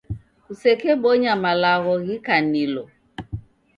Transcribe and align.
Kusekebonya 0.45 1.31
malagho 1.43 1.93
ghikanilo. 2.05 2.83